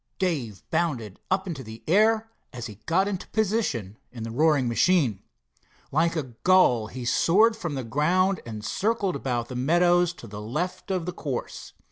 [0.17, 5.21] Dave bounded up into the air, as he got into position in the roaring machine.
[5.91, 10.41] Like a gull he soared from the ground and circled about the meadows to the
[10.41, 11.73] left of the course.